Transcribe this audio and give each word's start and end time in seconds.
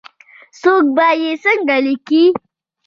څوک 0.61 0.85
به 0.95 1.07
یې 1.23 1.31
څنګه 1.43 1.75
لیکې؟ 1.85 2.23